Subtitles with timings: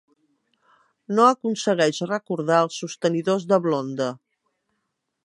[1.19, 4.09] No aconsegueix recordar els sostenidors de blonda.